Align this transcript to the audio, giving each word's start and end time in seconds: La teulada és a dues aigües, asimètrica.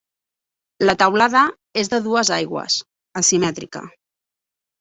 La 0.89 0.95
teulada 1.01 1.43
és 1.83 1.93
a 1.97 1.99
dues 2.07 2.31
aigües, 2.39 2.79
asimètrica. 3.23 3.87